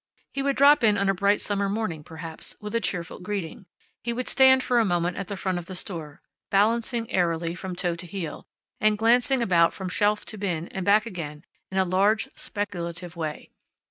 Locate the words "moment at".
4.83-5.27